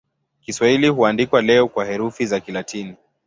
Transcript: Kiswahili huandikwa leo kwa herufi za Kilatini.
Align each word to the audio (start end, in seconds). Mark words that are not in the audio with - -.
Kiswahili 0.41 0.87
huandikwa 0.87 1.41
leo 1.41 1.67
kwa 1.67 1.85
herufi 1.85 2.25
za 2.25 2.39
Kilatini. 2.39 2.95